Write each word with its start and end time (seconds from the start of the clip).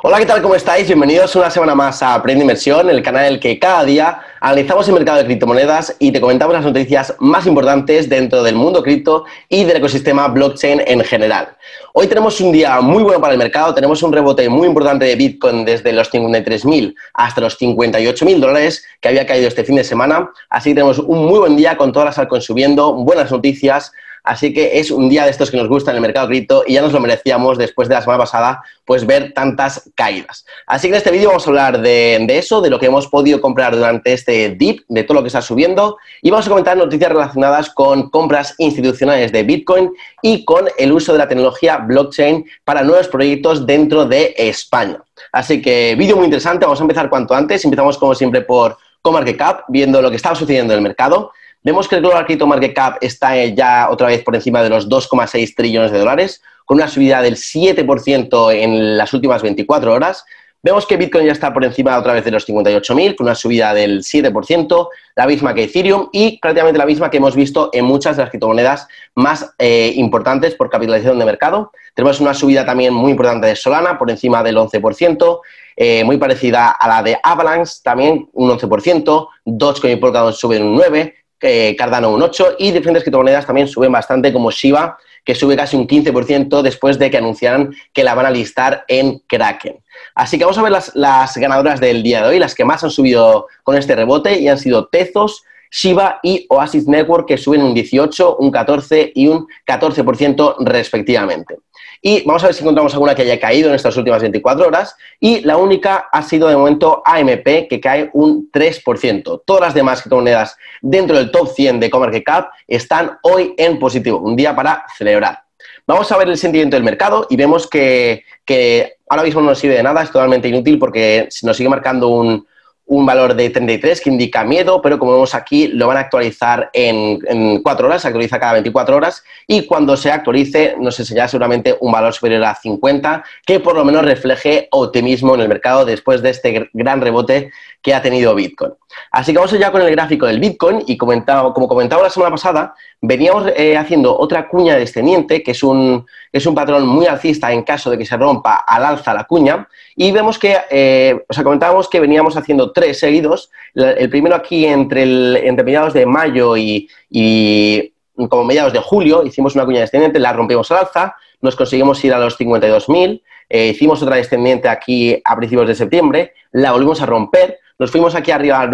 Hola, 0.00 0.18
¿qué 0.18 0.26
tal? 0.26 0.40
¿Cómo 0.40 0.54
estáis? 0.54 0.86
Bienvenidos 0.86 1.34
una 1.34 1.50
semana 1.50 1.74
más 1.74 2.04
a 2.04 2.14
Aprende 2.14 2.42
Inversión, 2.42 2.88
el 2.88 3.02
canal 3.02 3.26
en 3.26 3.32
el 3.32 3.40
que 3.40 3.58
cada 3.58 3.82
día 3.84 4.20
analizamos 4.40 4.86
el 4.86 4.94
mercado 4.94 5.18
de 5.18 5.24
criptomonedas 5.24 5.96
y 5.98 6.12
te 6.12 6.20
comentamos 6.20 6.54
las 6.54 6.64
noticias 6.64 7.16
más 7.18 7.48
importantes 7.48 8.08
dentro 8.08 8.44
del 8.44 8.54
mundo 8.54 8.84
cripto 8.84 9.24
y 9.48 9.64
del 9.64 9.78
ecosistema 9.78 10.28
blockchain 10.28 10.84
en 10.86 11.00
general. 11.00 11.48
Hoy 11.94 12.06
tenemos 12.06 12.40
un 12.40 12.52
día 12.52 12.80
muy 12.80 13.02
bueno 13.02 13.20
para 13.20 13.32
el 13.32 13.40
mercado, 13.40 13.74
tenemos 13.74 14.00
un 14.04 14.12
rebote 14.12 14.48
muy 14.48 14.68
importante 14.68 15.04
de 15.04 15.16
Bitcoin 15.16 15.64
desde 15.64 15.92
los 15.92 16.08
53.000 16.12 16.94
hasta 17.14 17.40
los 17.40 17.60
58.000 17.60 18.38
dólares 18.38 18.84
que 19.00 19.08
había 19.08 19.26
caído 19.26 19.48
este 19.48 19.64
fin 19.64 19.74
de 19.74 19.82
semana, 19.82 20.30
así 20.48 20.70
que 20.70 20.74
tenemos 20.76 21.00
un 21.00 21.26
muy 21.26 21.40
buen 21.40 21.56
día 21.56 21.76
con 21.76 21.90
todas 21.90 22.06
las 22.06 22.18
altcoins 22.18 22.44
subiendo, 22.44 22.92
buenas 22.92 23.32
noticias, 23.32 23.90
Así 24.24 24.52
que 24.52 24.78
es 24.78 24.90
un 24.90 25.08
día 25.08 25.24
de 25.24 25.30
estos 25.30 25.50
que 25.50 25.56
nos 25.56 25.68
gusta 25.68 25.90
en 25.90 25.96
el 25.96 26.02
mercado 26.02 26.28
cripto 26.28 26.64
y 26.66 26.74
ya 26.74 26.82
nos 26.82 26.92
lo 26.92 27.00
merecíamos 27.00 27.58
después 27.58 27.88
de 27.88 27.94
la 27.94 28.02
semana 28.02 28.18
pasada, 28.18 28.62
pues 28.84 29.06
ver 29.06 29.32
tantas 29.32 29.90
caídas. 29.94 30.44
Así 30.66 30.88
que 30.88 30.94
en 30.94 30.98
este 30.98 31.10
vídeo 31.10 31.28
vamos 31.28 31.46
a 31.46 31.50
hablar 31.50 31.80
de, 31.80 32.26
eso, 32.28 32.60
de 32.60 32.70
lo 32.70 32.78
que 32.78 32.86
hemos 32.86 33.06
podido 33.06 33.40
comprar 33.40 33.74
durante 33.74 34.12
este 34.12 34.50
dip, 34.50 34.82
de 34.88 35.04
todo 35.04 35.14
lo 35.14 35.22
que 35.22 35.28
está 35.28 35.42
subiendo 35.42 35.98
y 36.22 36.30
vamos 36.30 36.46
a 36.46 36.50
comentar 36.50 36.76
noticias 36.76 37.10
relacionadas 37.10 37.70
con 37.70 38.10
compras 38.10 38.54
institucionales 38.58 39.32
de 39.32 39.42
Bitcoin 39.42 39.90
y 40.22 40.44
con 40.44 40.68
el 40.78 40.92
uso 40.92 41.12
de 41.12 41.18
la 41.18 41.28
tecnología 41.28 41.78
blockchain 41.78 42.44
para 42.64 42.82
nuevos 42.82 43.08
proyectos 43.08 43.66
dentro 43.66 44.04
de 44.04 44.34
España. 44.36 45.02
Así 45.32 45.60
que 45.60 45.94
vídeo 45.96 46.16
muy 46.16 46.26
interesante, 46.26 46.64
vamos 46.64 46.80
a 46.80 46.84
empezar 46.84 47.08
cuanto 47.08 47.34
antes. 47.34 47.64
Empezamos 47.64 47.98
como 47.98 48.14
siempre 48.14 48.42
por 48.42 48.76
CoMarketCap, 49.02 49.64
viendo 49.68 50.02
lo 50.02 50.10
que 50.10 50.16
estaba 50.16 50.34
sucediendo 50.34 50.72
en 50.72 50.78
el 50.78 50.82
mercado. 50.82 51.32
Vemos 51.62 51.88
que 51.88 51.96
el 51.96 52.02
Global 52.02 52.24
Crypto 52.24 52.46
Market 52.46 52.74
Cap 52.74 52.98
está 53.00 53.44
ya 53.46 53.88
otra 53.90 54.08
vez 54.08 54.22
por 54.22 54.34
encima 54.34 54.62
de 54.62 54.70
los 54.70 54.88
2,6 54.88 55.54
trillones 55.56 55.90
de 55.90 55.98
dólares, 55.98 56.42
con 56.64 56.76
una 56.76 56.88
subida 56.88 57.20
del 57.22 57.36
7% 57.36 58.52
en 58.54 58.96
las 58.96 59.12
últimas 59.12 59.42
24 59.42 59.92
horas. 59.92 60.24
Vemos 60.60 60.86
que 60.86 60.96
Bitcoin 60.96 61.24
ya 61.24 61.32
está 61.32 61.52
por 61.52 61.64
encima 61.64 61.96
otra 61.96 62.12
vez 62.12 62.24
de 62.24 62.32
los 62.32 62.46
58.000, 62.48 63.14
con 63.14 63.26
una 63.26 63.36
subida 63.36 63.72
del 63.72 64.00
7%, 64.02 64.88
la 65.14 65.26
misma 65.26 65.54
que 65.54 65.64
Ethereum 65.64 66.08
y 66.12 66.38
prácticamente 66.38 66.78
la 66.78 66.86
misma 66.86 67.10
que 67.10 67.18
hemos 67.18 67.36
visto 67.36 67.70
en 67.72 67.84
muchas 67.84 68.16
de 68.16 68.24
las 68.24 68.30
criptomonedas 68.30 68.88
más 69.14 69.54
eh, 69.58 69.92
importantes 69.94 70.56
por 70.56 70.68
capitalización 70.68 71.18
de 71.20 71.24
mercado. 71.24 71.70
Tenemos 71.94 72.20
una 72.20 72.34
subida 72.34 72.66
también 72.66 72.92
muy 72.92 73.12
importante 73.12 73.46
de 73.46 73.54
Solana, 73.54 73.98
por 73.98 74.10
encima 74.10 74.42
del 74.42 74.56
11%, 74.56 75.40
eh, 75.76 76.02
muy 76.02 76.16
parecida 76.16 76.70
a 76.70 76.88
la 76.88 77.02
de 77.04 77.16
Avalanche, 77.22 77.74
también 77.84 78.28
un 78.32 78.50
11%, 78.50 79.28
Dogecoin 79.44 79.92
y 79.92 79.96
Polkadot 79.96 80.34
suben 80.34 80.64
un 80.64 80.76
9%, 80.76 81.12
eh, 81.40 81.76
Cardano 81.76 82.10
un 82.10 82.20
8% 82.20 82.56
y 82.58 82.70
diferentes 82.72 83.02
criptomonedas 83.02 83.46
también 83.46 83.68
suben 83.68 83.92
bastante, 83.92 84.32
como 84.32 84.50
Shiba, 84.50 84.98
que 85.24 85.34
sube 85.34 85.56
casi 85.56 85.76
un 85.76 85.86
15% 85.86 86.62
después 86.62 86.98
de 86.98 87.10
que 87.10 87.18
anunciaran 87.18 87.74
que 87.92 88.04
la 88.04 88.14
van 88.14 88.26
a 88.26 88.30
listar 88.30 88.84
en 88.88 89.18
Kraken. 89.26 89.78
Así 90.14 90.38
que 90.38 90.44
vamos 90.44 90.58
a 90.58 90.62
ver 90.62 90.72
las, 90.72 90.94
las 90.96 91.36
ganadoras 91.36 91.80
del 91.80 92.02
día 92.02 92.22
de 92.22 92.28
hoy, 92.28 92.38
las 92.38 92.54
que 92.54 92.64
más 92.64 92.82
han 92.82 92.90
subido 92.90 93.46
con 93.62 93.76
este 93.76 93.94
rebote 93.94 94.38
y 94.40 94.48
han 94.48 94.58
sido 94.58 94.86
Tezos, 94.88 95.44
Shiba 95.70 96.20
y 96.22 96.46
Oasis 96.48 96.86
Network, 96.88 97.28
que 97.28 97.36
suben 97.36 97.62
un 97.62 97.74
18, 97.74 98.36
un 98.36 98.50
14 98.50 99.12
y 99.14 99.28
un 99.28 99.46
14% 99.66 100.56
respectivamente. 100.60 101.58
Y 102.00 102.22
vamos 102.24 102.42
a 102.42 102.46
ver 102.46 102.54
si 102.54 102.62
encontramos 102.62 102.92
alguna 102.94 103.14
que 103.14 103.22
haya 103.22 103.40
caído 103.40 103.68
en 103.68 103.74
estas 103.74 103.96
últimas 103.96 104.22
24 104.22 104.66
horas. 104.66 104.96
Y 105.20 105.40
la 105.40 105.56
única 105.56 106.08
ha 106.12 106.22
sido 106.22 106.48
de 106.48 106.56
momento 106.56 107.02
AMP, 107.04 107.68
que 107.68 107.80
cae 107.80 108.10
un 108.12 108.50
3%. 108.50 109.42
Todas 109.44 109.60
las 109.60 109.74
demás 109.74 110.02
criptomonedas 110.02 110.56
dentro 110.80 111.16
del 111.16 111.30
top 111.30 111.48
100 111.48 111.80
de 111.80 111.90
ComarketCap 111.90 112.50
están 112.66 113.18
hoy 113.22 113.54
en 113.56 113.78
positivo. 113.78 114.18
Un 114.18 114.36
día 114.36 114.54
para 114.54 114.84
celebrar. 114.96 115.42
Vamos 115.86 116.12
a 116.12 116.18
ver 116.18 116.28
el 116.28 116.36
sentimiento 116.36 116.76
del 116.76 116.84
mercado 116.84 117.26
y 117.30 117.36
vemos 117.36 117.66
que, 117.66 118.24
que 118.44 118.96
ahora 119.08 119.22
mismo 119.22 119.40
no 119.40 119.48
nos 119.48 119.58
sirve 119.58 119.76
de 119.76 119.82
nada, 119.82 120.02
es 120.02 120.10
totalmente 120.10 120.46
inútil 120.46 120.78
porque 120.78 121.28
nos 121.42 121.56
sigue 121.56 121.70
marcando 121.70 122.08
un, 122.08 122.46
un 122.88 123.04
valor 123.04 123.34
de 123.34 123.50
33 123.50 124.00
que 124.00 124.10
indica 124.10 124.44
miedo, 124.44 124.80
pero 124.82 124.98
como 124.98 125.12
vemos 125.12 125.34
aquí, 125.34 125.68
lo 125.68 125.86
van 125.86 125.98
a 125.98 126.00
actualizar 126.00 126.70
en, 126.72 127.18
en 127.28 127.62
4 127.62 127.86
horas, 127.86 128.02
se 128.02 128.08
actualiza 128.08 128.40
cada 128.40 128.54
24 128.54 128.96
horas, 128.96 129.22
y 129.46 129.66
cuando 129.66 129.96
se 129.96 130.10
actualice 130.10 130.74
nos 130.80 130.98
enseñará 130.98 131.28
seguramente 131.28 131.76
un 131.80 131.92
valor 131.92 132.14
superior 132.14 132.42
a 132.44 132.54
50, 132.54 133.22
que 133.46 133.60
por 133.60 133.74
lo 133.74 133.84
menos 133.84 134.04
refleje 134.04 134.68
optimismo 134.70 135.34
en 135.34 135.42
el 135.42 135.48
mercado 135.48 135.84
después 135.84 136.22
de 136.22 136.30
este 136.30 136.70
gran 136.72 137.00
rebote 137.00 137.50
que 137.82 137.94
ha 137.94 138.02
tenido 138.02 138.34
Bitcoin. 138.34 138.72
Así 139.10 139.32
que 139.32 139.38
vamos 139.38 139.52
ya 139.58 139.70
con 139.70 139.82
el 139.82 139.90
gráfico 139.90 140.26
del 140.26 140.40
Bitcoin 140.40 140.82
y 140.86 140.96
comentaba, 140.96 141.52
como 141.52 141.68
comentaba 141.68 142.02
la 142.02 142.10
semana 142.10 142.30
pasada, 142.30 142.74
veníamos 143.00 143.50
eh, 143.56 143.76
haciendo 143.76 144.18
otra 144.18 144.48
cuña 144.48 144.76
descendiente, 144.76 145.42
que 145.42 145.52
es 145.52 145.62
un, 145.62 146.06
es 146.32 146.46
un 146.46 146.54
patrón 146.54 146.86
muy 146.86 147.06
alcista 147.06 147.52
en 147.52 147.62
caso 147.62 147.90
de 147.90 147.98
que 147.98 148.06
se 148.06 148.16
rompa 148.16 148.56
al 148.66 148.84
alza 148.84 149.14
la 149.14 149.24
cuña, 149.24 149.68
y 149.94 150.10
vemos 150.12 150.38
que, 150.38 150.56
eh, 150.70 151.24
o 151.28 151.32
sea, 151.32 151.44
comentábamos 151.44 151.88
que 151.88 152.00
veníamos 152.00 152.36
haciendo 152.36 152.72
tres 152.72 152.98
seguidos, 152.98 153.50
el 153.74 154.10
primero 154.10 154.34
aquí 154.34 154.64
entre, 154.66 155.52
mediados 155.52 155.92
de 155.92 156.06
mayo 156.06 156.56
y, 156.56 156.88
y 157.10 157.92
como 158.28 158.44
mediados 158.44 158.72
de 158.72 158.80
julio, 158.80 159.24
hicimos 159.24 159.54
una 159.54 159.64
cuña 159.64 159.80
descendiente, 159.80 160.18
la 160.18 160.32
rompimos 160.32 160.70
al 160.70 160.78
alza, 160.78 161.14
nos 161.40 161.54
conseguimos 161.54 162.02
ir 162.04 162.12
a 162.12 162.18
los 162.18 162.38
52.000, 162.38 163.22
eh, 163.48 163.68
hicimos 163.68 164.02
otra 164.02 164.16
descendiente 164.16 164.68
aquí 164.68 165.20
a 165.24 165.36
principios 165.36 165.68
de 165.68 165.74
septiembre, 165.74 166.34
la 166.52 166.72
volvimos 166.72 167.00
a 167.00 167.06
romper, 167.06 167.58
nos 167.78 167.90
fuimos 167.90 168.14
aquí 168.14 168.30
arriba 168.30 168.60
a, 168.60 168.66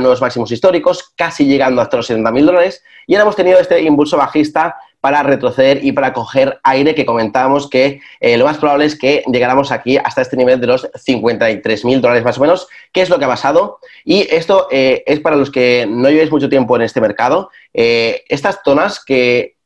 nuevos 0.00 0.20
máximos 0.20 0.52
históricos, 0.52 1.12
casi 1.16 1.46
llegando 1.46 1.82
hasta 1.82 1.96
los 1.96 2.08
70.000 2.08 2.44
dólares, 2.44 2.84
y 3.06 3.14
ahora 3.14 3.22
hemos 3.22 3.36
tenido 3.36 3.58
este 3.58 3.82
impulso 3.82 4.16
bajista 4.16 4.76
para 5.00 5.24
retroceder 5.24 5.84
y 5.84 5.90
para 5.90 6.12
coger 6.12 6.60
aire 6.62 6.94
que 6.94 7.04
comentábamos 7.04 7.68
que 7.68 8.00
eh, 8.20 8.36
lo 8.36 8.44
más 8.44 8.58
probable 8.58 8.84
es 8.84 8.96
que 8.96 9.24
llegáramos 9.26 9.72
aquí 9.72 9.96
hasta 9.96 10.22
este 10.22 10.36
nivel 10.36 10.60
de 10.60 10.68
los 10.68 10.88
53.000 10.92 12.00
dólares 12.00 12.22
más 12.22 12.38
o 12.38 12.40
menos, 12.40 12.68
que 12.92 13.02
es 13.02 13.10
lo 13.10 13.18
que 13.18 13.24
ha 13.24 13.28
pasado. 13.28 13.80
Y 14.04 14.28
esto 14.32 14.68
eh, 14.70 15.02
es 15.04 15.18
para 15.18 15.34
los 15.34 15.50
que 15.50 15.86
no 15.88 16.08
llevéis 16.08 16.30
mucho 16.30 16.48
tiempo 16.48 16.76
en 16.76 16.82
este 16.82 17.00
mercado. 17.00 17.50
Eh, 17.74 18.22
estas 18.28 18.60
zonas 18.64 19.04
que 19.04 19.56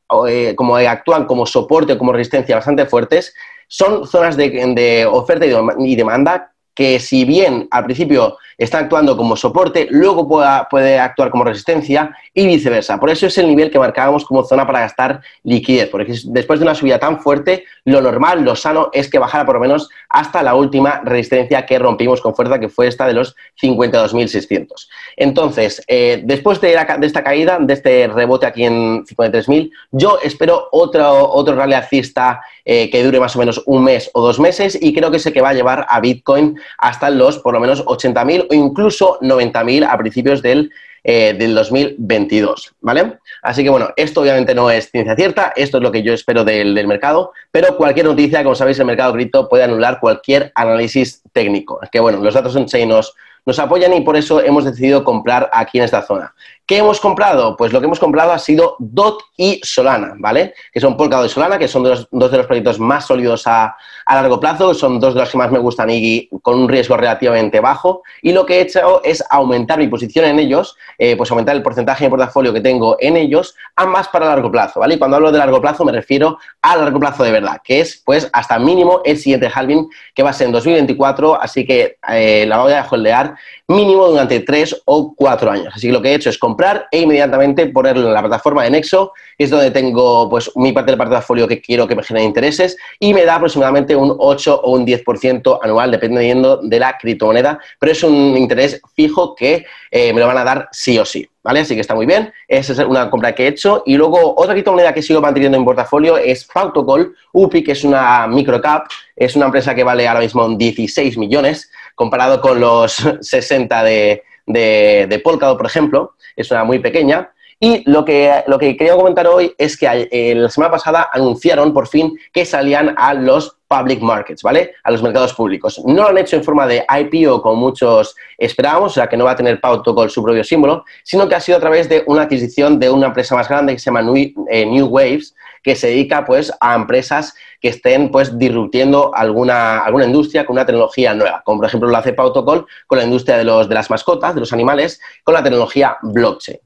como 0.55 0.77
actúan 0.77 1.25
como 1.25 1.45
soporte 1.45 1.93
o 1.93 1.97
como 1.99 2.13
resistencia 2.13 2.55
bastante 2.55 2.85
fuertes, 2.87 3.35
son 3.67 4.07
zonas 4.07 4.37
de, 4.37 4.49
de 4.49 5.05
oferta 5.05 5.45
y 5.45 5.95
demanda 5.95 6.53
que 6.77 6.99
si 6.99 7.25
bien 7.25 7.67
al 7.71 7.85
principio 7.85 8.37
está 8.55 8.77
actuando 8.77 9.17
como 9.17 9.35
soporte, 9.35 9.87
luego 9.89 10.27
puede 10.69 10.99
actuar 10.99 11.31
como 11.31 11.43
resistencia 11.43 12.15
y 12.35 12.45
viceversa. 12.45 12.99
Por 12.99 13.09
eso 13.09 13.25
es 13.25 13.35
el 13.39 13.47
nivel 13.47 13.71
que 13.71 13.79
marcábamos 13.79 14.23
como 14.23 14.43
zona 14.43 14.67
para 14.67 14.81
gastar 14.81 15.21
liquidez, 15.43 15.89
porque 15.89 16.13
después 16.25 16.59
de 16.59 16.65
una 16.65 16.75
subida 16.75 16.99
tan 16.99 17.19
fuerte, 17.19 17.63
lo 17.85 17.99
normal, 17.99 18.43
lo 18.43 18.55
sano 18.55 18.89
es 18.93 19.09
que 19.09 19.17
bajara 19.17 19.43
por 19.43 19.55
lo 19.55 19.61
menos 19.61 19.89
hasta 20.07 20.43
la 20.43 20.53
última 20.53 21.01
resistencia 21.03 21.65
que 21.65 21.79
rompimos 21.79 22.21
con 22.21 22.35
fuerza, 22.35 22.59
que 22.59 22.69
fue 22.69 22.87
esta 22.87 23.07
de 23.07 23.13
los 23.13 23.35
52.600. 23.59 24.87
Entonces, 25.15 25.83
eh, 25.87 26.21
después 26.23 26.61
de, 26.61 26.77
esta 27.01 27.23
caída, 27.23 27.57
de 27.59 27.73
este 27.73 28.07
rebote 28.07 28.45
aquí 28.45 28.65
en 28.65 29.03
53.000, 29.03 29.71
yo 29.91 30.19
espero 30.23 30.67
otro, 30.71 31.31
otro 31.31 31.55
rally 31.55 31.73
alcista 31.73 32.41
eh, 32.65 32.89
que 32.91 33.03
dure 33.03 33.19
más 33.19 33.35
o 33.35 33.39
menos 33.39 33.63
un 33.65 33.83
mes 33.83 34.11
o 34.13 34.21
dos 34.21 34.39
meses 34.39 34.77
y 34.79 34.93
creo 34.93 35.09
que 35.09 35.19
sé 35.19 35.33
que 35.33 35.41
va 35.41 35.49
a 35.49 35.53
llevar 35.53 35.87
a 35.89 35.99
Bitcoin 35.99 36.59
hasta 36.77 37.09
los 37.09 37.39
por 37.39 37.53
lo 37.53 37.59
menos 37.59 37.85
80.000 37.85 38.47
o 38.49 38.53
incluso 38.53 39.19
90.000 39.21 39.87
a 39.89 39.97
principios 39.97 40.41
del, 40.41 40.71
eh, 41.03 41.35
del 41.37 41.55
2022, 41.55 42.73
¿vale? 42.81 43.19
Así 43.41 43.63
que 43.63 43.69
bueno, 43.69 43.89
esto 43.95 44.21
obviamente 44.21 44.53
no 44.53 44.69
es 44.69 44.91
ciencia 44.91 45.15
cierta, 45.15 45.53
esto 45.55 45.77
es 45.77 45.83
lo 45.83 45.91
que 45.91 46.03
yo 46.03 46.13
espero 46.13 46.43
del, 46.43 46.75
del 46.75 46.87
mercado, 46.87 47.31
pero 47.49 47.77
cualquier 47.77 48.07
noticia, 48.07 48.43
como 48.43 48.55
sabéis, 48.55 48.79
el 48.79 48.85
mercado 48.85 49.13
cripto 49.13 49.47
puede 49.47 49.63
anular 49.63 49.99
cualquier 49.99 50.51
análisis 50.55 51.21
técnico. 51.31 51.79
Que 51.91 51.99
bueno, 51.99 52.19
los 52.19 52.33
datos 52.33 52.55
en 52.55 52.89
nos, 52.89 53.15
nos 53.45 53.59
apoyan 53.59 53.93
y 53.93 54.01
por 54.01 54.17
eso 54.17 54.41
hemos 54.43 54.65
decidido 54.65 55.03
comprar 55.03 55.49
aquí 55.53 55.77
en 55.77 55.85
esta 55.85 56.01
zona. 56.01 56.33
¿Qué 56.67 56.79
hemos 56.79 56.99
comprado? 56.99 57.55
Pues 57.55 57.71
lo 57.71 57.79
que 57.79 57.85
hemos 57.85 57.97
comprado 57.97 58.33
ha 58.33 58.39
sido 58.39 58.75
DOT 58.79 59.21
y 59.37 59.61
Solana, 59.63 60.15
¿vale? 60.17 60.53
Que 60.73 60.81
son 60.81 60.97
Polkadot 60.97 61.25
y 61.25 61.29
Solana, 61.29 61.57
que 61.57 61.69
son 61.69 61.81
dos, 61.81 62.09
de 62.11 62.37
los 62.37 62.45
proyectos 62.45 62.77
más 62.77 63.07
sólidos 63.07 63.47
a, 63.47 63.77
a, 64.05 64.15
largo 64.15 64.37
plazo, 64.37 64.73
son 64.73 64.99
dos 64.99 65.13
de 65.13 65.21
los 65.21 65.29
que 65.29 65.37
más 65.37 65.49
me 65.49 65.59
gustan 65.59 65.89
y 65.89 66.27
con 66.41 66.59
un 66.59 66.67
riesgo 66.67 66.97
relativamente 66.97 67.61
bajo. 67.61 68.03
Y 68.21 68.33
lo 68.33 68.45
que 68.45 68.57
he 68.57 68.61
hecho 68.63 69.01
es 69.05 69.23
aumentar 69.29 69.79
mi 69.79 69.87
posición 69.87 70.25
en 70.25 70.39
ellos, 70.39 70.75
eh, 70.97 71.15
pues 71.15 71.31
aumentar 71.31 71.55
el 71.55 71.63
porcentaje 71.63 72.03
de 72.03 72.09
portafolio 72.09 72.51
que 72.51 72.59
tengo 72.59 72.97
en 72.99 73.15
ellos 73.15 73.55
a 73.77 73.85
más 73.85 74.09
para 74.09 74.25
largo 74.25 74.51
plazo, 74.51 74.81
¿vale? 74.81 74.95
Y 74.95 74.97
cuando 74.97 75.15
hablo 75.15 75.31
de 75.31 75.37
largo 75.37 75.61
plazo 75.61 75.85
me 75.85 75.93
refiero 75.93 76.37
a 76.61 76.75
largo 76.75 76.99
plazo 76.99 77.23
de 77.23 77.31
verdad, 77.31 77.61
que 77.63 77.79
es 77.79 78.01
pues 78.05 78.29
hasta 78.33 78.59
mínimo 78.59 78.99
el 79.05 79.17
siguiente 79.17 79.49
halving 79.53 79.87
que 80.13 80.21
va 80.21 80.31
a 80.31 80.33
ser 80.33 80.47
en 80.47 80.51
2024, 80.51 81.41
así 81.41 81.65
que 81.65 81.95
eh, 82.09 82.45
la 82.45 82.57
voy 82.57 82.73
a 82.73 82.85
holdear 82.89 83.35
mínimo 83.69 84.07
durante 84.07 84.41
tres 84.41 84.81
o 84.83 85.13
cuatro 85.15 85.49
años. 85.49 85.73
Así 85.73 85.87
que 85.87 85.93
lo 85.93 86.01
que 86.01 86.09
he 86.09 86.15
hecho 86.15 86.29
es 86.29 86.37
comprar 86.37 86.56
comprar 86.57 86.87
e 86.89 87.01
inmediatamente 87.01 87.67
ponerlo 87.67 88.07
en 88.07 88.13
la 88.15 88.21
plataforma 88.21 88.63
de 88.63 88.71
Nexo, 88.71 89.13
que 89.37 89.43
es 89.43 89.51
donde 89.51 89.69
tengo 89.69 90.27
pues 90.27 90.51
mi 90.55 90.71
parte 90.71 90.89
del 90.89 90.97
portafolio 90.97 91.47
que 91.47 91.61
quiero 91.61 91.87
que 91.87 91.95
me 91.95 92.01
genere 92.01 92.25
intereses 92.25 92.75
y 92.99 93.13
me 93.13 93.25
da 93.25 93.35
aproximadamente 93.35 93.95
un 93.95 94.15
8 94.17 94.61
o 94.63 94.71
un 94.71 94.83
10% 94.83 95.59
anual 95.61 95.91
dependiendo 95.91 96.57
de 96.57 96.79
la 96.79 96.97
criptomoneda, 96.97 97.59
pero 97.77 97.91
es 97.91 98.03
un 98.03 98.35
interés 98.35 98.81
fijo 98.95 99.35
que 99.35 99.67
eh, 99.91 100.11
me 100.13 100.19
lo 100.19 100.25
van 100.25 100.39
a 100.39 100.43
dar 100.43 100.67
sí 100.71 100.97
o 100.97 101.05
sí. 101.05 101.29
¿Vale? 101.43 101.61
Así 101.61 101.75
que 101.75 101.81
está 101.81 101.95
muy 101.95 102.05
bien. 102.05 102.33
Esa 102.45 102.73
es 102.73 102.79
una 102.79 103.09
compra 103.09 103.33
que 103.33 103.45
he 103.45 103.47
hecho. 103.47 103.81
Y 103.85 103.95
luego, 103.95 104.33
otra 104.35 104.53
criptomoneda 104.53 104.93
que 104.93 105.01
sigo 105.01 105.21
manteniendo 105.21 105.57
en 105.57 105.63
portafolio 105.63 106.17
es 106.17 106.43
Pautocol 106.43 107.15
UPI, 107.31 107.63
que 107.63 107.71
es 107.71 107.85
una 107.85 108.27
microcap. 108.27 108.87
Es 109.15 109.33
una 109.37 109.45
empresa 109.45 109.73
que 109.73 109.85
vale 109.85 110.05
ahora 110.09 110.19
mismo 110.19 110.45
16 110.49 111.17
millones, 111.17 111.71
comparado 111.95 112.41
con 112.41 112.59
los 112.59 112.97
60 113.21 113.83
de, 113.83 114.23
de, 114.47 115.05
de 115.07 115.19
Polkadot, 115.19 115.57
por 115.57 115.67
ejemplo. 115.67 116.15
Es 116.35 116.49
una 116.49 116.63
muy 116.63 116.79
pequeña. 116.79 117.31
Y 117.59 117.89
lo 117.89 118.05
que, 118.05 118.43
lo 118.45 118.59
que 118.59 118.77
quería 118.77 118.95
comentar 118.95 119.25
hoy 119.25 119.53
es 119.57 119.77
que 119.77 120.07
eh, 120.11 120.35
la 120.35 120.49
semana 120.49 120.71
pasada 120.71 121.09
anunciaron 121.11 121.73
por 121.73 121.87
fin 121.87 122.15
que 122.31 122.45
salían 122.45 122.93
a 122.97 123.15
los 123.15 123.57
public 123.67 123.99
markets, 123.99 124.43
¿vale? 124.43 124.73
A 124.83 124.91
los 124.91 125.01
mercados 125.01 125.33
públicos. 125.33 125.81
No 125.85 126.03
lo 126.03 126.09
han 126.09 126.17
hecho 126.19 126.35
en 126.35 126.43
forma 126.43 126.67
de 126.67 126.85
IPO 126.87 127.41
como 127.41 127.55
muchos 127.55 128.15
esperábamos, 128.37 128.91
o 128.91 128.95
sea, 128.95 129.07
que 129.07 129.17
no 129.17 129.25
va 129.25 129.31
a 129.31 129.35
tener 129.35 129.59
con 129.59 130.09
su 130.09 130.23
propio 130.23 130.43
símbolo, 130.43 130.85
sino 131.03 131.27
que 131.27 131.35
ha 131.35 131.39
sido 131.39 131.57
a 131.57 131.61
través 131.61 131.89
de 131.89 132.03
una 132.05 132.23
adquisición 132.23 132.79
de 132.79 132.89
una 132.89 133.07
empresa 133.07 133.35
más 133.35 133.49
grande 133.49 133.73
que 133.73 133.79
se 133.79 133.85
llama 133.85 134.01
eh, 134.49 134.65
New, 134.65 134.85
Waves, 134.85 135.35
que 135.63 135.75
se 135.75 135.87
dedica 135.87 136.25
pues 136.25 136.51
a 136.61 136.75
empresas 136.75 137.33
que 137.59 137.69
estén 137.69 138.09
pues 138.11 138.37
disruptiendo 138.37 139.11
alguna, 139.15 139.79
alguna 139.79 140.05
industria 140.05 140.45
con 140.45 140.55
una 140.55 140.65
tecnología 140.65 141.13
nueva, 141.13 141.41
como 141.43 141.57
por 141.59 141.67
ejemplo 141.67 141.89
lo 141.89 141.97
hace 141.97 142.13
Pautocol 142.13 142.67
con 142.85 142.99
la 142.99 143.03
industria 143.03 143.37
de, 143.37 143.43
los, 143.43 143.67
de 143.67 143.75
las 143.75 143.89
mascotas, 143.89 144.35
de 144.35 144.41
los 144.41 144.53
animales, 144.53 145.01
con 145.23 145.33
la 145.33 145.43
tecnología 145.43 145.97
blockchain. 146.03 146.59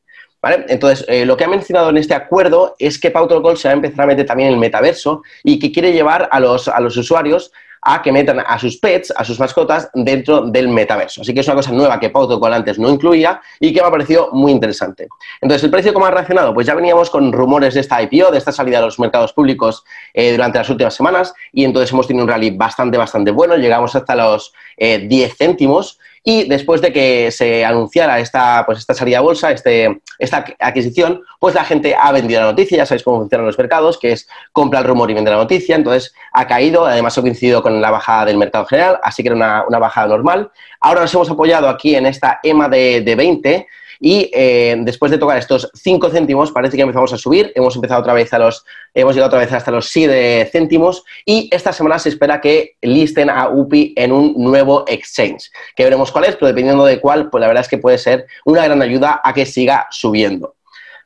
Entonces, 0.43 1.05
eh, 1.07 1.25
lo 1.25 1.37
que 1.37 1.43
ha 1.43 1.47
mencionado 1.47 1.89
en 1.89 1.97
este 1.97 2.15
acuerdo 2.15 2.75
es 2.79 2.99
que 2.99 3.11
Pau 3.11 3.27
se 3.55 3.67
va 3.67 3.73
a 3.73 3.75
empezar 3.75 4.01
a 4.05 4.07
meter 4.07 4.25
también 4.25 4.49
en 4.49 4.55
el 4.55 4.59
metaverso 4.59 5.21
y 5.43 5.59
que 5.59 5.71
quiere 5.71 5.93
llevar 5.93 6.27
a 6.31 6.39
los, 6.39 6.67
a 6.67 6.79
los 6.79 6.97
usuarios 6.97 7.51
a 7.83 8.01
que 8.01 8.11
metan 8.11 8.39
a 8.39 8.59
sus 8.59 8.77
pets, 8.77 9.11
a 9.15 9.23
sus 9.23 9.39
mascotas, 9.39 9.89
dentro 9.93 10.41
del 10.41 10.67
metaverso. 10.67 11.21
Así 11.21 11.33
que 11.33 11.39
es 11.39 11.47
una 11.47 11.55
cosa 11.55 11.71
nueva 11.71 11.99
que 11.99 12.09
Protocol 12.09 12.53
antes 12.53 12.77
no 12.77 12.89
incluía 12.89 13.41
y 13.59 13.73
que 13.73 13.81
me 13.81 13.87
ha 13.87 13.91
parecido 13.91 14.29
muy 14.33 14.51
interesante. 14.51 15.07
Entonces, 15.41 15.63
¿el 15.63 15.71
precio 15.71 15.93
cómo 15.93 16.05
ha 16.05 16.11
reaccionado? 16.11 16.53
Pues 16.53 16.67
ya 16.67 16.75
veníamos 16.75 17.09
con 17.09 17.31
rumores 17.31 17.73
de 17.73 17.79
esta 17.79 18.01
IPO, 18.01 18.31
de 18.31 18.37
esta 18.37 18.51
salida 18.51 18.77
a 18.77 18.81
los 18.81 18.99
mercados 18.99 19.33
públicos 19.33 19.83
eh, 20.13 20.31
durante 20.31 20.59
las 20.59 20.69
últimas 20.69 20.93
semanas 20.93 21.33
y 21.51 21.65
entonces 21.65 21.91
hemos 21.91 22.07
tenido 22.07 22.25
un 22.25 22.29
rally 22.29 22.51
bastante, 22.51 22.97
bastante 22.97 23.31
bueno. 23.31 23.55
Llegamos 23.57 23.95
hasta 23.95 24.15
los 24.15 24.53
10 24.77 25.09
eh, 25.09 25.33
céntimos 25.35 25.97
y 26.23 26.47
después 26.47 26.81
de 26.81 26.93
que 26.93 27.31
se 27.31 27.65
anunciara 27.65 28.19
esta, 28.19 28.63
pues 28.65 28.79
esta 28.79 28.93
salida 28.93 29.21
bolsa, 29.21 29.51
este, 29.51 30.01
esta 30.19 30.45
adquisición, 30.59 31.21
pues 31.41 31.55
la 31.55 31.65
gente 31.65 31.95
ha 31.99 32.11
vendido 32.11 32.39
la 32.39 32.51
noticia, 32.51 32.77
ya 32.77 32.85
sabéis 32.85 33.01
cómo 33.01 33.17
funcionan 33.17 33.47
los 33.47 33.57
mercados, 33.57 33.97
que 33.97 34.11
es 34.11 34.27
compra 34.51 34.77
el 34.77 34.85
rumor 34.85 35.09
y 35.09 35.15
vende 35.15 35.31
la 35.31 35.37
noticia, 35.37 35.75
entonces 35.75 36.13
ha 36.33 36.45
caído, 36.45 36.85
además 36.85 37.17
ha 37.17 37.21
coincidido 37.21 37.63
con 37.63 37.81
la 37.81 37.89
bajada 37.89 38.25
del 38.25 38.37
mercado 38.37 38.67
general, 38.67 38.99
así 39.01 39.23
que 39.23 39.29
era 39.29 39.35
una, 39.35 39.65
una 39.67 39.79
bajada 39.79 40.05
normal. 40.05 40.51
Ahora 40.79 41.01
nos 41.01 41.11
hemos 41.15 41.31
apoyado 41.31 41.67
aquí 41.67 41.95
en 41.95 42.05
esta 42.05 42.39
EMA 42.43 42.69
de, 42.69 43.01
de 43.01 43.15
20, 43.15 43.67
y 43.99 44.29
eh, 44.33 44.75
después 44.81 45.11
de 45.11 45.17
tocar 45.17 45.39
estos 45.39 45.71
5 45.73 46.11
céntimos, 46.11 46.51
parece 46.51 46.75
que 46.75 46.83
empezamos 46.83 47.11
a 47.13 47.17
subir. 47.17 47.51
Hemos 47.55 47.75
empezado 47.75 48.01
otra 48.01 48.13
vez 48.13 48.31
a 48.33 48.39
los, 48.39 48.63
hemos 48.93 49.13
llegado 49.13 49.29
otra 49.29 49.39
vez 49.39 49.51
hasta 49.51 49.71
los 49.71 49.87
7 49.89 50.47
céntimos. 50.51 51.03
Y 51.23 51.49
esta 51.51 51.73
semana 51.73 51.97
se 51.97 52.09
espera 52.09 52.41
que 52.41 52.77
listen 52.81 53.29
a 53.29 53.49
UPI 53.49 53.93
en 53.95 54.11
un 54.11 54.33
nuevo 54.37 54.85
exchange. 54.87 55.51
Que 55.75 55.83
veremos 55.83 56.11
cuál 56.11 56.25
es, 56.25 56.35
pero 56.35 56.47
dependiendo 56.47 56.83
de 56.83 56.99
cuál, 56.99 57.29
pues 57.29 57.41
la 57.41 57.47
verdad 57.47 57.61
es 57.61 57.69
que 57.69 57.77
puede 57.77 57.99
ser 57.99 58.25
una 58.45 58.63
gran 58.63 58.81
ayuda 58.81 59.21
a 59.23 59.33
que 59.33 59.45
siga 59.45 59.87
subiendo. 59.91 60.55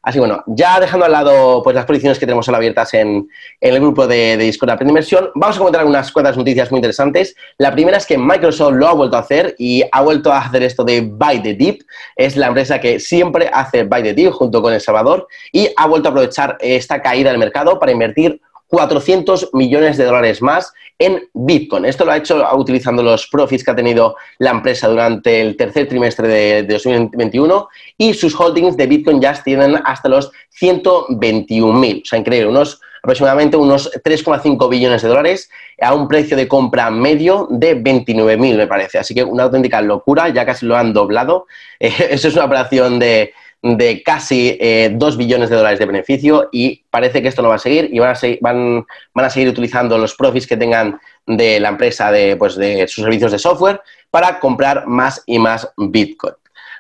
Así 0.06 0.20
bueno, 0.20 0.44
ya 0.46 0.80
dejando 0.80 1.08
al 1.08 1.12
lado 1.12 1.64
pues, 1.64 1.76
las 1.76 1.86
posiciones 1.86 2.20
que 2.20 2.28
tenemos 2.28 2.48
abiertas 2.48 2.94
en, 2.94 3.28
el 3.60 3.80
grupo 3.80 4.06
de, 4.06 4.38
de 4.38 4.44
Discord 4.44 4.70
de 4.70 4.74
Aprende 4.74 4.92
Inversión, 4.92 5.32
vamos 5.34 5.56
a 5.56 5.60
comentar 5.60 5.80
algunas 5.80 6.12
cuantas 6.12 6.38
noticias 6.38 6.70
muy 6.70 6.78
interesantes. 6.78 7.36
La 7.58 7.72
primera 7.72 7.98
es 7.98 8.06
que 8.06 8.16
Microsoft 8.16 8.74
lo 8.74 8.88
ha 8.88 8.94
vuelto 8.94 9.18
a 9.18 9.22
hacer 9.22 9.56
y 9.58 9.84
ha 9.92 10.02
vuelto 10.04 10.32
a 10.32 10.38
hacer 10.38 10.62
esto 10.62 10.84
de 10.84 11.02
Buy 11.02 11.42
the 11.42 11.56
Deep. 11.56 11.80
Es 12.16 12.38
la 12.38 12.48
empresa 12.48 12.80
que 12.80 13.00
siempre 13.00 13.50
hace 13.52 13.84
Buy 13.84 14.04
the 14.04 14.14
Deep 14.14 14.32
junto 14.32 14.62
con 14.62 14.74
El 14.74 14.80
Salvador 14.80 15.28
y 15.52 15.70
ha 15.76 15.88
vuelto 15.88 16.10
a 16.10 16.12
aprovechar 16.12 16.56
esta 16.60 17.02
caída 17.02 17.32
del 17.32 17.40
mercado 17.40 17.80
para 17.80 17.92
invertir 17.92 18.40
400 18.76 19.52
millones 19.54 19.96
de 19.96 20.04
dólares 20.04 20.42
más 20.42 20.74
en 21.00 21.30
Bitcoin. 21.34 21.86
Esto 21.86 22.04
lo 22.04 22.12
ha 22.12 22.18
hecho 22.18 22.46
utilizando 22.58 23.02
los 23.02 23.26
profits 23.28 23.64
que 23.64 23.72
ha 23.72 23.76
tenido 23.76 24.18
la 24.40 24.50
empresa 24.52 24.90
durante 24.90 25.40
el 25.40 25.56
tercer 25.56 25.88
trimestre 25.88 26.28
de, 26.28 26.64
2021 26.64 27.70
y 27.98 28.14
sus 28.14 28.38
holdings 28.38 28.76
de 28.76 28.88
Bitcoin 28.88 29.22
ya 29.22 29.34
tienen 29.42 29.78
hasta 29.86 30.10
los 30.10 30.30
121.000. 30.60 32.02
O 32.02 32.06
sea, 32.06 32.20
increíble, 32.20 32.50
unos 32.50 32.82
aproximadamente 33.02 33.56
unos 33.56 33.90
3,5 34.04 34.68
billones 34.68 35.04
de 35.04 35.08
dólares 35.08 35.50
a 35.80 35.94
un 35.94 36.10
precio 36.10 36.36
de 36.36 36.50
compra 36.50 36.92
medio 36.92 37.48
de 37.50 37.82
29.000, 37.82 38.58
me 38.58 38.68
parece. 38.68 38.98
Así 38.98 39.14
que 39.16 39.24
una 39.24 39.44
auténtica 39.44 39.82
locura, 39.82 40.28
ya 40.30 40.46
casi 40.46 40.66
lo 40.66 40.76
han 40.76 40.92
doblado. 40.92 41.46
eso 41.80 42.28
es 42.28 42.34
una 42.34 42.44
operación 42.44 43.00
de, 43.00 43.32
de 43.66 44.04
casi 44.04 44.52
2 44.52 44.60
eh, 44.60 45.18
billones 45.18 45.50
de 45.50 45.56
dólares 45.56 45.80
de 45.80 45.88
beneficio 45.88 46.50
y 46.52 46.84
parece 46.92 47.24
que 47.24 47.30
esto 47.30 47.42
no 47.42 47.50
va 47.50 47.56
a 47.56 47.60
seguir 47.60 47.90
y 47.92 47.98
van 47.98 48.12
a 48.12 48.16
seguir, 48.16 48.38
van, 48.40 48.86
van 49.12 49.26
a 49.26 49.30
seguir 49.32 49.50
utilizando 49.50 49.98
los 49.98 50.14
profits 50.14 50.46
que 50.46 50.56
tengan 50.56 51.00
de 51.26 51.60
la 51.60 51.70
empresa 51.70 52.12
de, 52.12 52.36
pues, 52.36 52.56
de 52.58 52.88
sus 52.88 53.04
servicios 53.04 53.32
de 53.32 53.40
software 53.40 53.82
para 54.12 54.40
comprar 54.40 54.86
más 54.86 55.24
y 55.26 55.40
más 55.40 55.68
Bitcoin. 55.78 56.36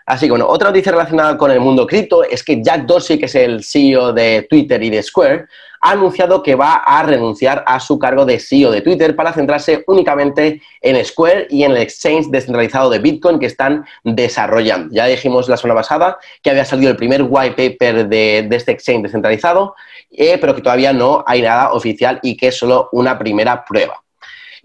Así 0.05 0.27
que 0.27 0.31
bueno, 0.31 0.47
otra 0.47 0.69
noticia 0.69 0.91
relacionada 0.91 1.35
con 1.35 1.49
el 1.49 1.59
mundo 1.59 1.87
cripto 1.87 2.23
es 2.23 2.43
que 2.43 2.61
Jack 2.61 2.85
Dorsey, 2.85 3.17
que 3.17 3.25
es 3.25 3.33
el 3.33 3.63
CEO 3.63 4.13
de 4.13 4.45
Twitter 4.47 4.81
y 4.83 4.91
de 4.91 5.01
Square, 5.01 5.47
ha 5.81 5.91
anunciado 5.91 6.43
que 6.43 6.53
va 6.53 6.75
a 6.75 7.01
renunciar 7.03 7.63
a 7.65 7.79
su 7.79 7.97
cargo 7.97 8.23
de 8.23 8.39
CEO 8.39 8.71
de 8.71 8.81
Twitter 8.81 9.15
para 9.15 9.33
centrarse 9.33 9.83
únicamente 9.87 10.61
en 10.81 11.03
Square 11.03 11.47
y 11.49 11.63
en 11.63 11.71
el 11.71 11.77
exchange 11.77 12.27
descentralizado 12.27 12.91
de 12.91 12.99
Bitcoin 12.99 13.39
que 13.39 13.47
están 13.47 13.83
desarrollando. 14.03 14.93
Ya 14.93 15.05
dijimos 15.07 15.49
la 15.49 15.57
semana 15.57 15.81
pasada 15.81 16.17
que 16.43 16.51
había 16.51 16.65
salido 16.65 16.91
el 16.91 16.97
primer 16.97 17.23
white 17.27 17.55
paper 17.55 18.07
de, 18.07 18.47
este 18.51 18.73
exchange 18.73 19.03
descentralizado, 19.03 19.75
eh, 20.11 20.37
pero 20.39 20.53
que 20.53 20.61
todavía 20.61 20.93
no 20.93 21.23
hay 21.25 21.41
nada 21.41 21.73
oficial 21.73 22.19
y 22.21 22.37
que 22.37 22.49
es 22.49 22.57
solo 22.57 22.89
una 22.91 23.17
primera 23.17 23.65
prueba. 23.65 24.04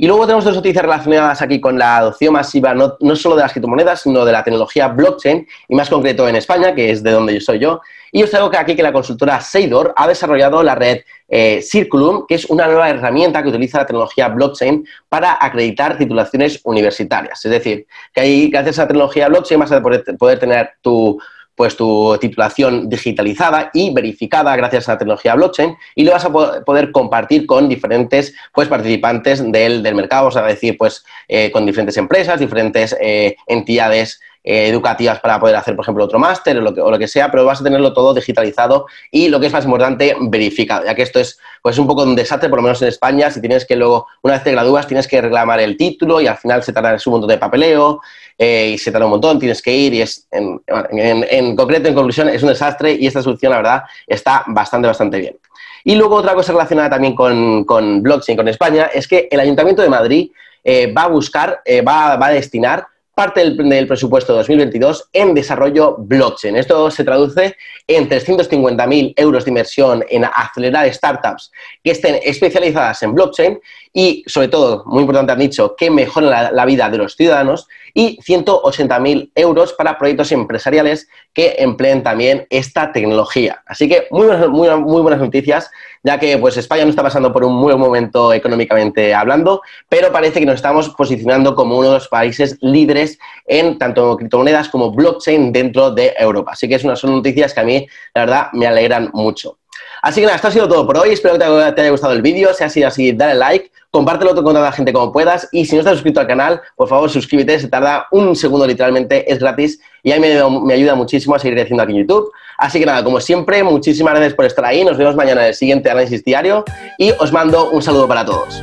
Y 0.02 0.06
luego 0.06 0.25
tenemos 0.25 0.47
dos 0.47 0.55
noticias 0.55 0.82
relacionadas 0.82 1.43
aquí 1.43 1.61
con 1.61 1.79
la 1.79 1.99
adopción 1.99 2.32
masiva, 2.32 2.73
no, 2.73 2.97
no, 3.00 3.14
solo 3.14 3.37
de 3.37 3.43
las 3.43 3.52
criptomonedas, 3.52 4.00
sino 4.00 4.25
de 4.25 4.32
la 4.32 4.43
tecnología 4.43 4.88
blockchain, 4.88 5.47
y 5.69 5.75
más 5.75 5.91
concreto 5.91 6.26
en 6.26 6.37
España, 6.37 6.75
que 6.75 6.91
es 6.91 7.02
de 7.02 7.11
donde 7.11 7.35
yo 7.35 7.41
soy 7.43 7.58
yo. 7.58 7.82
Y 8.11 8.23
os 8.23 8.31
traigo 8.31 8.50
aquí 8.56 8.75
que 8.75 8.82
la 8.82 8.94
consultora 8.94 9.43
Seidor 9.43 9.93
ha 9.94 10.08
desarrollado 10.08 10.62
la 10.62 10.75
red 10.75 11.02
eh, 11.29 11.61
Circulum, 11.61 12.25
que 12.26 12.37
es 12.37 12.47
una 12.47 12.64
nueva 12.64 12.88
herramienta 12.88 13.43
que 13.43 13.50
utiliza 13.50 13.76
la 13.76 13.85
tecnología 13.85 14.29
blockchain 14.29 14.87
para 15.11 15.37
acreditar 15.38 15.99
titulaciones 15.99 16.62
universitarias. 16.64 17.44
Es 17.44 17.50
decir, 17.50 17.87
que 18.14 18.23
ahí, 18.23 18.49
gracias 18.49 18.79
a 18.79 18.85
la 18.85 18.88
tecnología 18.88 19.29
blockchain, 19.29 19.61
vas 19.61 19.70
a 19.70 19.82
poder 19.82 20.38
tener 20.38 20.70
tu 20.81 21.20
pues 21.55 21.76
tu 21.76 22.17
titulación 22.20 22.88
digitalizada 22.88 23.70
y 23.75 23.93
verificada 23.93 24.56
gracias 24.56 24.88
a 24.88 24.93
la 24.93 24.99
tecnología 24.99 25.35
blockchain 25.35 25.76
y 25.94 26.05
lo 26.05 26.12
vas 26.12 26.25
a 26.25 26.32
poder 26.64 26.91
compartir 26.93 27.47
con 27.47 27.69
diferentes 27.69 28.35
pues, 28.55 28.69
participantes 28.69 29.43
del, 29.52 29.82
mercado, 29.94 30.29
o 30.29 30.31
sea, 30.31 30.43
decir, 30.43 30.76
pues 30.79 31.05
eh, 31.29 31.50
con 31.50 31.67
diferentes 31.67 31.97
empresas, 31.97 32.41
diferentes 32.41 32.97
eh, 33.00 33.37
entidades 33.47 34.20
eh, 34.43 34.69
educativas 34.69 35.20
para 35.20 35.39
poder 35.39 35.55
hacer, 35.55 35.77
por 35.77 35.84
ejemplo, 35.84 36.03
otro 36.03 36.19
máster 36.19 36.56
o 36.56 36.63
lo, 36.63 36.72
que, 36.72 36.81
o 36.81 36.91
lo 36.91 36.98
que 36.98 37.06
sea, 37.06 37.31
pero 37.31 37.44
vas 37.44 37.60
a 37.60 37.65
tenerlo 37.65 37.93
todo 37.93 38.15
digitalizado 38.15 38.86
y 39.10 39.29
lo 39.29 39.39
que 39.39 39.48
es 39.48 39.53
más 39.53 39.67
importante, 39.67 40.17
verificado, 40.19 40.86
ya 40.86 40.94
que 40.94 41.03
esto 41.03 41.20
es 41.20 41.39
pues, 41.60 41.77
un 41.77 41.86
poco 41.86 42.05
un 42.05 42.17
desastre, 42.17 42.48
por 42.48 42.58
lo 42.58 42.63
menos 42.63 42.81
en 42.81 42.89
España, 42.89 43.31
si 43.31 43.43
tienes 43.43 43.67
que 43.67 43.77
luego, 43.77 44.06
una 44.22 44.32
vez 44.34 44.43
te 44.43 44.53
gradúas, 44.53 44.86
tienes 44.86 45.06
que 45.06 45.20
reclamar 45.20 45.60
el 45.60 45.77
título 45.77 46.22
y 46.22 46.27
al 46.27 46.39
final 46.39 46.63
se 46.63 46.72
tarda 46.72 46.96
un 47.05 47.13
montón 47.13 47.29
de 47.29 47.36
papeleo 47.36 48.01
eh, 48.43 48.70
y 48.73 48.79
se 48.79 48.91
tarda 48.91 49.05
un 49.05 49.11
montón, 49.11 49.39
tienes 49.39 49.61
que 49.61 49.70
ir 49.70 49.93
y 49.93 50.01
es, 50.01 50.27
en, 50.31 50.63
en, 50.67 51.55
concreto, 51.55 51.91
en 51.91 51.94
conclusión, 51.94 52.27
es 52.31 52.43
un 52.43 52.49
desastre 52.49 52.94
y 52.94 53.06
esta 53.06 53.20
solución, 53.20 53.51
la 53.51 53.59
verdad, 53.59 53.82
está 54.06 54.44
bastante, 54.47 54.89
bastante 54.89 55.19
bien. 55.19 55.37
Y 55.85 55.94
luego 55.94 56.15
otra 56.17 56.32
cosa 56.32 56.53
relacionada 56.53 56.89
también 56.89 57.15
con, 57.15 57.65
con 57.65 58.03
blockchain, 58.03 58.39
con 58.39 58.49
España, 58.49 58.89
es 58.94 59.06
que 59.06 59.29
el 59.31 59.41
Ayuntamiento 59.41 59.82
de 59.82 59.91
Madrid 59.91 60.31
eh, 60.65 60.91
va 60.91 61.03
a 61.03 61.09
buscar, 61.09 61.61
va, 61.87 62.17
va 62.17 62.27
a 62.29 62.32
destinar 62.32 62.87
parte 63.14 63.40
del, 63.40 63.86
presupuesto 63.86 64.34
2022 64.34 65.10
en 65.12 65.34
desarrollo 65.34 65.96
blockchain. 65.98 66.56
Esto 66.56 66.90
se 66.90 67.05
traduce 67.05 67.56
en 67.86 68.08
350.000 68.08 69.14
euros 69.17 69.44
de 69.44 69.50
inversión 69.50 70.05
en 70.08 70.24
acelerar 70.24 70.93
startups 70.93 71.50
que 71.82 71.90
estén 71.90 72.19
especializadas 72.22 73.02
en 73.02 73.14
blockchain 73.14 73.60
y, 73.93 74.22
sobre 74.26 74.48
todo, 74.48 74.84
muy 74.86 75.00
importante 75.00 75.32
han 75.32 75.38
dicho, 75.38 75.74
que 75.76 75.90
mejoren 75.90 76.31
la, 76.31 76.64
vida 76.64 76.88
de 76.88 76.98
los 76.98 77.17
ciudadanos 77.17 77.67
y 77.93 78.19
180.000 78.22 79.32
euros 79.34 79.72
para 79.72 79.98
proyectos 79.98 80.31
empresariales 80.32 81.08
que 81.32 81.56
empleen 81.58 82.02
también 82.02 82.46
esta 82.50 82.93
tecnología. 82.93 83.62
Así 83.67 83.88
que 83.88 84.06
muy, 84.10 84.29
muy, 84.48 84.70
muy 84.76 85.02
buenas 85.02 85.20
noticias 85.20 85.70
ya 86.03 86.19
que 86.19 86.39
pues 86.39 86.57
España 86.57 86.85
no 86.85 86.91
está 86.91 87.03
pasando 87.03 87.33
por 87.33 87.45
un 87.45 87.61
buen 87.61 87.79
momento 87.79 88.33
económicamente 88.33 89.15
hablando, 89.15 89.63
pero 89.89 90.13
parece 90.13 90.41
que 90.41 90.47
nos 90.47 90.57
estamos 90.57 90.89
posicionando 90.91 91.55
como 91.55 91.79
uno 91.79 91.89
de 91.89 91.95
los 91.95 92.09
países 92.09 92.57
líderes 92.61 93.19
en 93.47 93.79
tanto 93.79 94.17
criptomonedas 94.17 94.69
como 94.69 94.91
blockchain 94.93 95.53
dentro 95.53 95.91
de 95.91 96.15
Europa. 96.19 96.53
Así 96.53 96.69
que 96.69 96.77
es 96.77 96.85
una, 96.85 96.97
son 96.97 97.13
noticias 97.13 97.53
que 97.53 97.61
a 97.61 97.65
mí, 97.65 97.87
la 98.15 98.23
verdad, 98.23 98.47
me 98.53 98.67
alegran 98.67 99.11
mucho. 99.13 99.59
Así 100.03 100.21
que 100.21 100.27
nada, 100.27 100.37
esto 100.37 100.49
ha 100.49 100.51
sido 100.51 100.69
todo 100.69 100.87
por 100.87 100.99
hoy. 100.99 101.11
Espero 101.11 101.35
que 101.35 101.41
te 101.41 101.81
haya 101.81 101.91
gustado 101.91 102.13
el 102.13 102.23
vídeo. 102.23 102.53
Si 102.55 102.65
ha 102.65 102.69
sido 102.69 102.89
así, 102.89 103.13
dale 103.13 103.35
like, 103.35 103.71
compártelo 103.91 104.35
con 104.35 104.55
tanta 104.55 104.73
gente 104.73 104.93
como 104.93 105.13
puedas. 105.13 105.49
Y 105.53 105.65
si 105.67 105.75
no 105.75 105.81
estás 105.81 105.95
suscrito 105.95 106.21
al 106.21 106.27
canal, 106.27 106.61
por 106.77 106.89
favor, 106.89 107.11
suscríbete. 107.11 107.59
Se 107.59 107.69
tarda 107.69 108.07
un 108.11 108.35
segundo 108.37 108.67
literalmente, 108.67 109.31
es 109.31 109.39
gratis 109.39 109.81
y 110.03 110.13
ahí 110.13 110.21
me, 110.21 110.39
me 110.65 110.75
ayuda 110.75 110.95
muchísimo 110.95 111.35
a 111.35 111.39
seguir 111.39 111.57
creciendo 111.57 111.83
aquí 111.83 111.93
en 111.93 111.99
YouTube. 112.01 112.31
Así 112.59 112.79
que 112.79 112.87
nada, 112.87 113.03
como 113.03 113.21
siempre, 113.21 113.63
muchísimas 113.63 114.15
gracias 114.15 114.35
por 114.35 114.45
estar 114.45 114.65
ahí. 114.65 114.85
Nos 114.85 114.97
vemos 114.97 115.17
mañana 115.17 115.43
en 115.43 115.49
el 115.49 115.55
siguiente 115.55 115.91
análisis 115.91 116.25
diario 116.25 116.65
y 116.99 117.13
os 117.19 117.33
mando 117.33 117.71
un 117.71 117.83
saludo 117.83 118.07
para 118.07 118.25
todos. 118.25 118.63